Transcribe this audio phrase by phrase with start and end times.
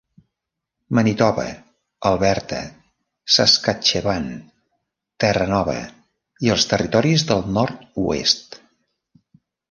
[0.97, 1.43] Manitoba,
[2.09, 2.61] Alberta,
[3.35, 4.25] Saskatchewan,
[5.23, 5.75] Terranova
[6.47, 8.59] i els Territoris del Nord-oest.